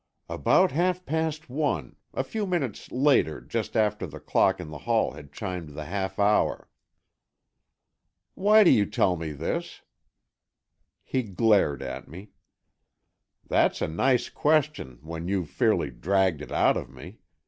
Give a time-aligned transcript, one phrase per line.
[0.27, 5.11] "About half past one; a few minutes later, just after the clock in the hall
[5.11, 6.71] had chimed the half hour."
[8.33, 9.83] "Why do you tell me this?"
[11.03, 12.31] He glared at me.
[13.47, 17.19] "That's a nice question, when you've fairly dragged it out of me!